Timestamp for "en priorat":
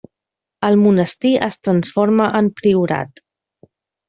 2.41-3.23